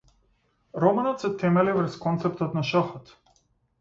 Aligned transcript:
Романот 0.83 1.25
се 1.25 1.31
темели 1.43 1.75
врз 1.81 1.99
концептот 2.09 2.59
на 2.59 2.65
шахот. 2.71 3.13